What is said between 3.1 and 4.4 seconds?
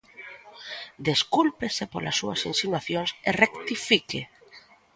e rectifique.